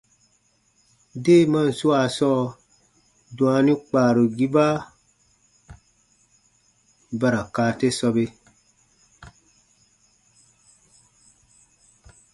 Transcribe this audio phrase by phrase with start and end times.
[1.23, 2.43] Deemaan swaa sɔɔ,
[3.37, 4.65] dwaani kpaarugiba
[7.19, 8.25] ba ra kaa te sɔbe.